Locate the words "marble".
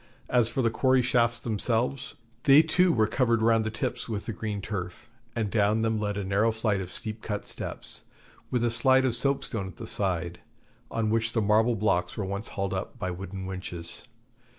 11.41-11.75